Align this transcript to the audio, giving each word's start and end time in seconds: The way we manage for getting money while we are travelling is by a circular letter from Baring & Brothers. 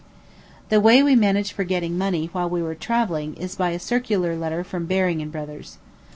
The 0.69 0.79
way 0.81 1.03
we 1.03 1.15
manage 1.15 1.51
for 1.53 1.63
getting 1.63 1.95
money 1.95 2.31
while 2.31 2.49
we 2.49 2.59
are 2.61 2.73
travelling 2.73 3.35
is 3.35 3.53
by 3.53 3.69
a 3.69 3.77
circular 3.77 4.35
letter 4.35 4.63
from 4.63 4.87
Baring 4.87 5.29
& 5.29 5.29
Brothers. 5.29 5.77